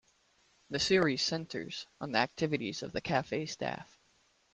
[0.71, 3.99] The series centres on the activities of the cafe staff.